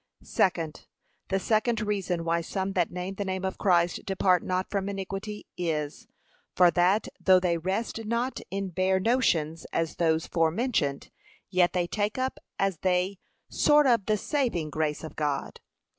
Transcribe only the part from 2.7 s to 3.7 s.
that name the name of